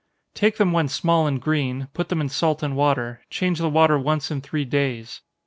_Take 0.33 0.57
them 0.57 0.71
when 0.71 0.87
small 0.87 1.27
and 1.27 1.39
green 1.39 1.87
put 1.93 2.09
them 2.09 2.21
in 2.21 2.27
salt 2.29 2.63
and 2.63 2.75
water 2.75 3.21
change 3.29 3.59
the 3.59 3.69
water 3.69 3.99
once 3.99 4.31
in 4.31 4.41
three 4.41 4.65
days. 4.65 5.21